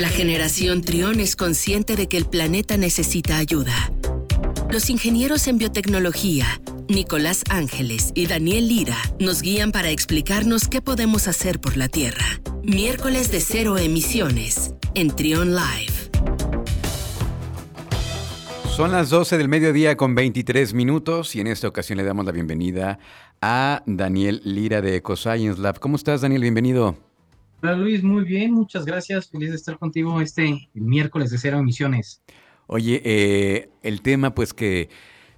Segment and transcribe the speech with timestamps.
[0.00, 3.92] La generación Trión es consciente de que el planeta necesita ayuda.
[4.70, 6.46] Los ingenieros en biotecnología,
[6.88, 12.24] Nicolás Ángeles y Daniel Lira, nos guían para explicarnos qué podemos hacer por la Tierra.
[12.62, 15.92] Miércoles de cero emisiones en Trión Live.
[18.74, 22.32] Son las 12 del mediodía con 23 minutos y en esta ocasión le damos la
[22.32, 22.98] bienvenida
[23.42, 25.78] a Daniel Lira de EcoScience Lab.
[25.78, 26.40] ¿Cómo estás, Daniel?
[26.40, 27.09] Bienvenido.
[27.62, 29.28] Hola Luis, muy bien, muchas gracias.
[29.28, 32.22] Feliz de estar contigo este miércoles de cero emisiones.
[32.66, 34.88] Oye, eh, el tema pues que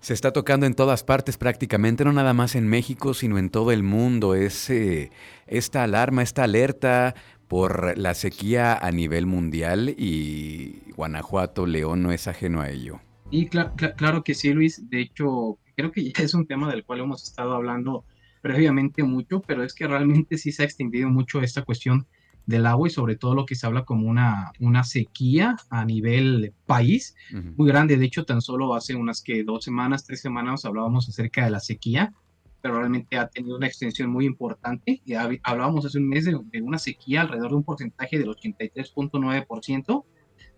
[0.00, 3.72] se está tocando en todas partes prácticamente, no nada más en México, sino en todo
[3.72, 5.10] el mundo, es eh,
[5.46, 7.14] esta alarma, esta alerta
[7.48, 13.00] por la sequía a nivel mundial y Guanajuato, León no es ajeno a ello.
[13.30, 14.90] Y claro que sí, Luis.
[14.90, 18.04] De hecho, creo que ya es un tema del cual hemos estado hablando
[18.40, 22.06] previamente mucho, pero es que realmente sí se ha extendido mucho esta cuestión
[22.46, 26.52] del agua y sobre todo lo que se habla como una, una sequía a nivel
[26.66, 27.14] país
[27.56, 27.96] muy grande.
[27.96, 31.60] De hecho, tan solo hace unas que dos semanas, tres semanas hablábamos acerca de la
[31.60, 32.12] sequía,
[32.60, 35.00] pero realmente ha tenido una extensión muy importante.
[35.04, 40.04] Y hablábamos hace un mes de, de una sequía alrededor de un porcentaje del 83.9%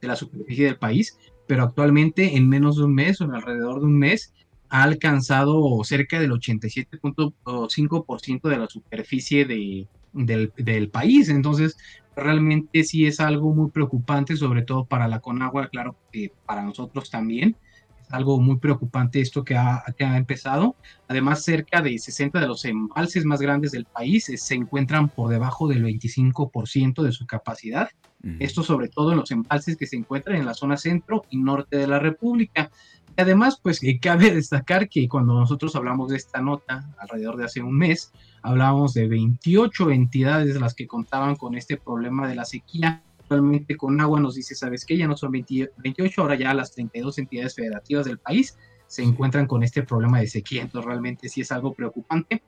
[0.00, 3.80] de la superficie del país, pero actualmente en menos de un mes o en alrededor
[3.80, 4.32] de un mes
[4.72, 11.28] ha alcanzado cerca del 87.5% de la superficie de, del, del, país.
[11.28, 11.76] Entonces,
[12.16, 17.10] realmente sí es algo muy preocupante, sobre todo para la Conagua, claro que para nosotros
[17.10, 17.54] también.
[18.00, 20.74] Es algo muy preocupante esto que ha, que ha empezado.
[21.06, 25.68] Además, cerca de 60 de los embalses más grandes del país se encuentran por debajo
[25.68, 27.90] del 25% de su capacidad.
[28.38, 31.76] Esto sobre todo en los embalses que se encuentran en la zona centro y norte
[31.76, 32.70] de la República.
[33.16, 37.76] Además, pues cabe destacar que cuando nosotros hablamos de esta nota, alrededor de hace un
[37.76, 43.02] mes, hablábamos de 28 entidades las que contaban con este problema de la sequía.
[43.20, 44.96] Actualmente con agua nos dice, ¿sabes qué?
[44.96, 49.62] Ya no son 28, ahora ya las 32 entidades federativas del país se encuentran con
[49.62, 50.62] este problema de sequía.
[50.62, 52.42] Entonces realmente sí es algo preocupante.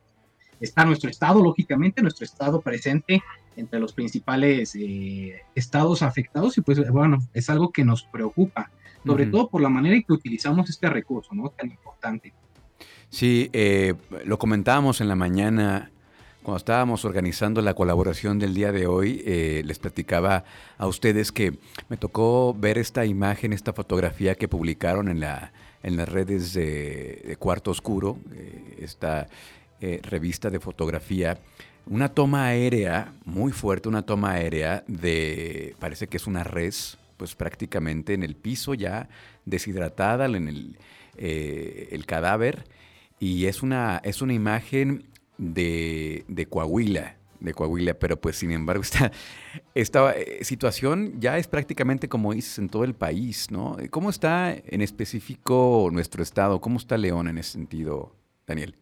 [0.60, 3.22] Está nuestro estado, lógicamente, nuestro estado presente
[3.56, 8.70] entre los principales eh, estados afectados y pues bueno, es algo que nos preocupa
[9.04, 11.50] sobre todo por la manera en que utilizamos este recurso, ¿no?
[11.50, 12.32] Tan importante.
[13.14, 13.94] Sí, eh,
[14.24, 15.90] lo comentábamos en la mañana
[16.42, 20.44] cuando estábamos organizando la colaboración del día de hoy, eh, les platicaba
[20.76, 25.96] a ustedes que me tocó ver esta imagen, esta fotografía que publicaron en, la, en
[25.96, 29.28] las redes de, Cuarto Oscuro, eh, esta
[30.02, 31.38] revista de fotografía,
[31.86, 37.34] una toma aérea muy fuerte, una toma aérea de, parece que es una res, pues
[37.34, 39.08] prácticamente en el piso ya
[39.44, 40.78] deshidratada, en el,
[41.16, 42.64] eh, el cadáver,
[43.18, 45.04] y es una, es una imagen
[45.38, 49.12] de, de, Coahuila, de Coahuila, pero pues sin embargo esta,
[49.74, 53.76] esta eh, situación ya es prácticamente como dices en todo el país, ¿no?
[53.90, 56.60] ¿Cómo está en específico nuestro estado?
[56.60, 58.14] ¿Cómo está León en ese sentido,
[58.46, 58.76] Daniel?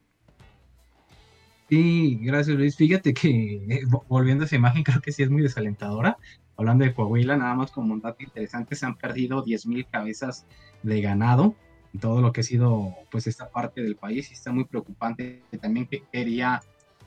[1.69, 2.76] Sí, gracias Luis.
[2.76, 6.19] Fíjate que eh, volviendo a esa imagen creo que sí es muy desalentadora
[6.57, 10.47] hablando de Coahuila, nada más como un dato interesante, se han perdido 10.000 cabezas
[10.83, 11.55] de ganado
[11.93, 15.43] en todo lo que ha sido pues esta parte del país y está muy preocupante.
[15.61, 16.61] También quería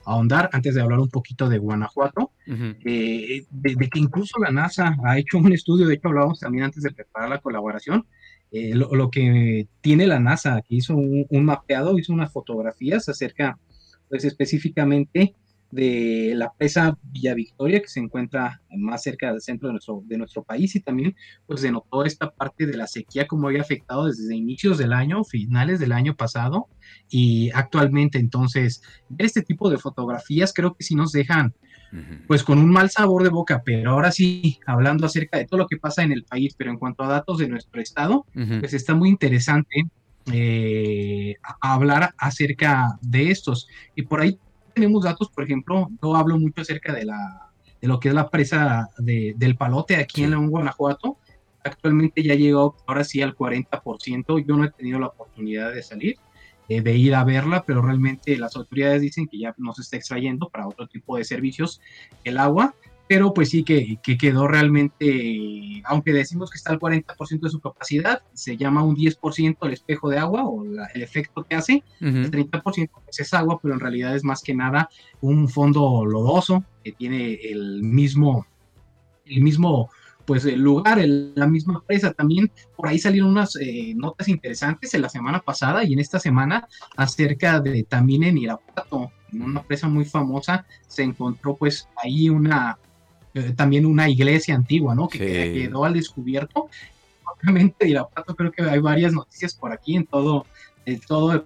[0.04, 5.18] ahondar antes de hablar un poquito de Guanajuato, eh, de, que incluso la NASA ha
[5.18, 8.06] hecho un estudio, de hecho hablábamos también antes de preparar la colaboración,
[8.52, 13.58] eh, lo, que tiene la NASA, que hizo un, un, mapeado, hizo unas fotografías acerca,
[14.08, 15.34] pues específicamente
[15.70, 20.18] de la presa Villa Victoria, que se encuentra más cerca del centro de nuestro, de
[20.18, 21.14] nuestro país, y también
[21.46, 25.80] pues denotó esta parte de la sequía como había afectado desde inicios del año, finales
[25.80, 26.68] del año pasado,
[27.08, 31.54] y actualmente entonces ver este tipo de fotografías creo que sí nos dejan
[32.26, 35.66] pues con un mal sabor de boca, pero ahora sí, hablando acerca de todo lo
[35.66, 38.26] que pasa en el país, pero en cuanto a datos de nuestro estado,
[38.60, 39.86] pues está muy interesante
[40.32, 43.68] eh, hablar acerca de estos.
[43.94, 44.38] Y por ahí
[44.76, 47.50] tenemos datos, por ejemplo, yo hablo mucho acerca de, la,
[47.80, 51.16] de lo que es la presa de, del Palote aquí en León, Guanajuato.
[51.64, 54.44] Actualmente ya llegó ahora sí al 40%.
[54.46, 56.16] Yo no he tenido la oportunidad de salir,
[56.68, 59.96] eh, de ir a verla, pero realmente las autoridades dicen que ya no se está
[59.96, 61.80] extrayendo para otro tipo de servicios
[62.22, 62.74] el agua
[63.08, 67.60] pero pues sí que, que, quedó realmente, aunque decimos que está al 40% de su
[67.60, 72.30] capacidad, se llama un 10% el espejo de agua o el efecto que hace, el
[72.30, 74.88] 30% pues es agua, pero en realidad es más que nada
[75.20, 78.46] un fondo lodoso que tiene el mismo,
[79.24, 79.90] el mismo
[80.26, 82.12] pues el lugar, la misma presa.
[82.12, 86.18] También por ahí salieron unas eh, notas interesantes en la semana pasada y en esta
[86.18, 92.28] semana acerca de también en Irapuato, en una presa muy famosa, se encontró pues ahí
[92.28, 92.78] una,
[93.36, 95.08] eh, también una iglesia antigua, ¿no?
[95.08, 96.68] Que quedó al descubierto.
[97.42, 100.46] Obviamente Irapuato creo que hay varias noticias por aquí en todo,
[100.86, 101.44] en todo el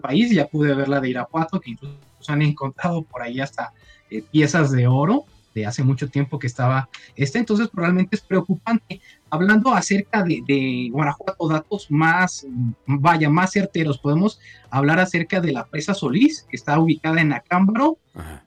[0.00, 1.98] país, ya pude ver la de Irapuato, que incluso
[2.28, 3.72] han encontrado por ahí hasta
[4.10, 9.00] eh, piezas de oro de hace mucho tiempo que estaba esta, entonces probablemente es preocupante.
[9.28, 12.46] Hablando acerca de, Guanajuato, datos más,
[12.86, 14.38] vaya, más certeros, podemos
[14.70, 17.98] hablar acerca de la presa Solís, que está ubicada en Acámbaro,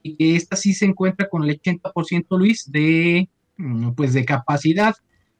[0.02, 4.96] y que esta sí se encuentra con el 80%, Luis, de, mm, pues, de capacidad,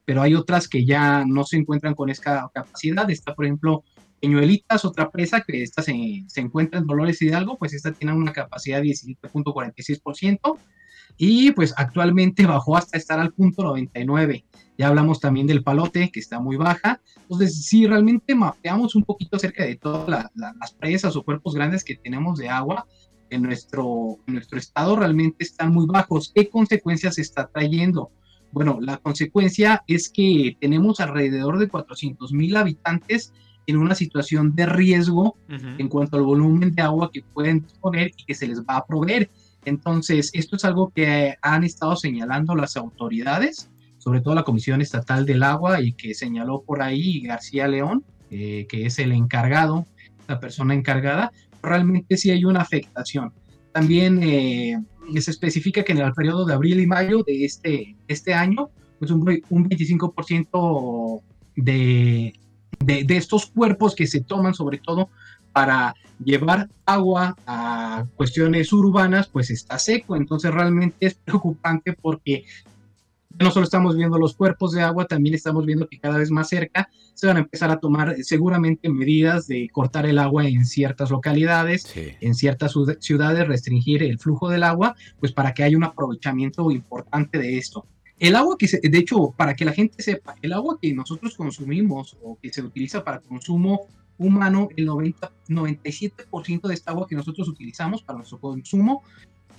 [0.06, 3.10] pero hay otras que ya no se encuentran con esa capacidad.
[3.10, 3.84] Está, por ejemplo,
[4.20, 8.34] Peñuelitas, otra presa que esta se, se encuentra en Dolores Hidalgo, pues esta tiene una
[8.34, 10.58] capacidad de 17.46%
[11.18, 14.46] y pues actualmente bajó hasta estar al punto 99.
[14.78, 17.02] Ya hablamos también del palote, que está muy baja.
[17.24, 21.96] Entonces, si realmente mapeamos un poquito acerca de todas las presas o cuerpos grandes que
[21.96, 22.88] tenemos de agua
[23.30, 26.32] en nuestro, en nuestro estado, realmente están muy bajos.
[26.34, 28.12] ¿Qué consecuencias está trayendo?
[28.52, 33.34] Bueno, la consecuencia es que tenemos alrededor de 400 mil habitantes
[33.68, 38.26] en una situación de riesgo en cuanto al volumen de agua que pueden disponer y
[38.26, 39.30] que se les va a proveer.
[39.70, 43.70] Entonces, esto es algo que han estado señalando las autoridades,
[44.00, 48.66] sobre todo la Comisión Estatal del Agua y que señaló por ahí García León, eh,
[48.68, 49.86] que es el encargado,
[50.28, 51.32] la persona encargada,
[51.62, 53.32] realmente sí hay una afectación.
[53.72, 54.78] También eh,
[55.20, 59.12] se especifica que en el periodo de abril y mayo de este, este año, pues
[59.12, 61.22] un, un 25%
[61.56, 62.34] de,
[62.80, 65.10] de, de, estos cuerpos que se toman, sobre todo
[65.52, 70.16] para llevar agua a cuestiones urbanas, pues está seco.
[70.16, 72.46] Entonces realmente es preocupante porque
[73.40, 76.50] no solo estamos viendo los cuerpos de agua, también estamos viendo que cada vez más
[76.50, 81.10] cerca se van a empezar a tomar seguramente medidas de cortar el agua en ciertas
[81.10, 86.70] localidades, en ciertas ciudades, restringir el flujo del agua, pues para que haya un aprovechamiento
[86.72, 87.86] importante de esto.
[88.18, 91.36] El agua que, se, de hecho, para que la gente sepa, el agua que nosotros
[91.36, 93.88] consumimos o que se utiliza para consumo
[94.20, 99.04] humano, el 90, 97% de esta agua que nosotros utilizamos para nuestro consumo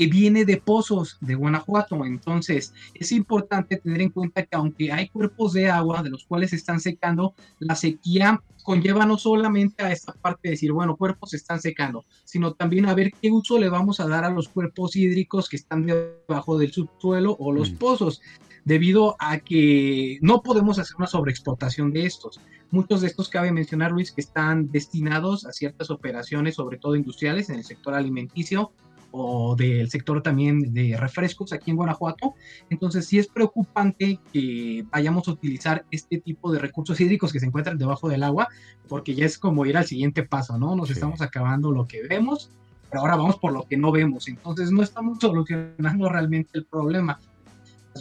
[0.00, 2.06] que viene de pozos de Guanajuato.
[2.06, 6.48] Entonces, es importante tener en cuenta que aunque hay cuerpos de agua de los cuales
[6.48, 11.32] se están secando, la sequía conlleva no solamente a esta parte de decir, bueno, cuerpos
[11.32, 14.48] se están secando, sino también a ver qué uso le vamos a dar a los
[14.48, 17.76] cuerpos hídricos que están debajo del subsuelo o los mm.
[17.76, 18.22] pozos,
[18.64, 22.40] debido a que no podemos hacer una sobreexplotación de estos.
[22.70, 27.50] Muchos de estos cabe mencionar, Luis, que están destinados a ciertas operaciones, sobre todo industriales,
[27.50, 28.72] en el sector alimenticio
[29.12, 32.34] o del sector también de refrescos aquí en Guanajuato.
[32.68, 37.46] Entonces sí es preocupante que vayamos a utilizar este tipo de recursos hídricos que se
[37.46, 38.48] encuentran debajo del agua,
[38.88, 40.74] porque ya es como ir al siguiente paso, ¿no?
[40.76, 42.50] Nos estamos acabando lo que vemos,
[42.88, 44.28] pero ahora vamos por lo que no vemos.
[44.28, 47.18] Entonces no estamos solucionando realmente el problema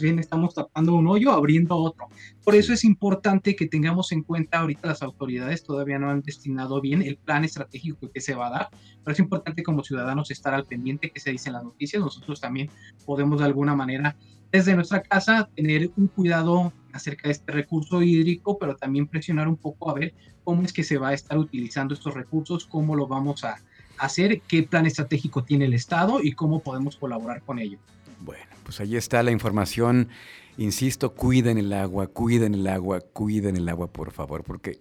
[0.00, 2.08] bien estamos tapando un hoyo, abriendo otro.
[2.44, 6.80] Por eso es importante que tengamos en cuenta, ahorita las autoridades todavía no han destinado
[6.80, 8.68] bien el plan estratégico que se va a dar,
[9.04, 12.02] pero es importante como ciudadanos estar al pendiente que se dicen las noticias.
[12.02, 12.70] Nosotros también
[13.04, 14.16] podemos de alguna manera
[14.50, 19.56] desde nuestra casa tener un cuidado acerca de este recurso hídrico, pero también presionar un
[19.56, 20.14] poco a ver
[20.44, 23.58] cómo es que se va a estar utilizando estos recursos, cómo lo vamos a
[23.98, 27.78] hacer, qué plan estratégico tiene el Estado y cómo podemos colaborar con ello.
[28.20, 30.10] Bueno, pues ahí está la información.
[30.56, 34.78] Insisto, cuiden el agua, cuiden el agua, cuiden el agua, por favor, porque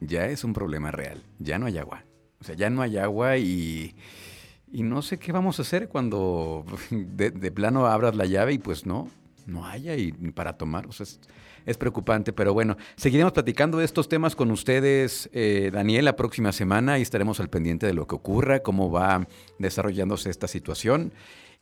[0.00, 1.22] ya es un problema real.
[1.38, 2.04] Ya no hay agua.
[2.40, 3.94] O sea, ya no hay agua y,
[4.72, 8.86] y no sé qué vamos a hacer cuando de, plano abras la llave y pues
[8.86, 9.08] no,
[9.46, 10.88] no haya y para tomar.
[10.88, 11.06] O sea,
[11.64, 16.50] es, preocupante, pero bueno, seguiremos platicando de estos temas con ustedes, eh, Daniel, la próxima
[16.50, 19.28] semana y estaremos al pendiente de lo que ocurra, cómo va
[19.60, 21.12] desarrollándose esta situación.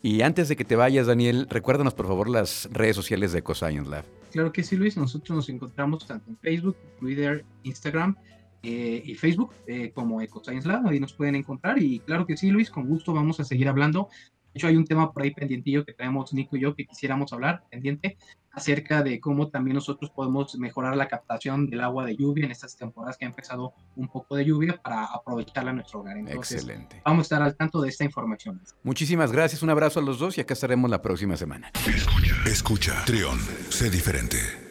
[0.02, 3.90] Y antes de que te vayas, Daniel, recuérdanos por favor las redes sociales de EcoScience
[3.90, 4.04] Lab.
[4.30, 4.96] Claro que sí, Luis.
[4.96, 8.16] Nosotros nos encontramos tanto en Facebook, Twitter, Instagram
[8.62, 10.86] eh, y Facebook eh, como EcoScience Lab.
[10.86, 11.80] Ahí nos pueden encontrar.
[11.80, 14.08] Y claro que sí, Luis, con gusto vamos a seguir hablando.
[14.56, 17.30] De hecho, hay un tema por ahí pendientillo que traemos Nico y yo que quisiéramos
[17.34, 18.16] hablar, pendiente,
[18.50, 22.74] acerca de cómo también nosotros podemos mejorar la captación del agua de lluvia en estas
[22.74, 26.16] temporadas que ha empezado un poco de lluvia para aprovecharla en nuestro hogar.
[26.16, 27.02] Excelente.
[27.04, 28.62] Vamos a estar al tanto de esta información.
[28.82, 31.70] Muchísimas gracias, un abrazo a los dos y acá estaremos la próxima semana.
[31.86, 34.65] Escucha, escucha, Trión, sé diferente.